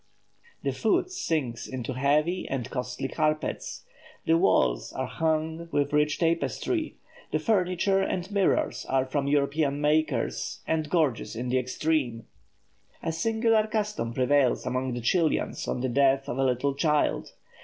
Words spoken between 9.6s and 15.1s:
makers, and gorgeous in the extreme. A singular custom prevails among the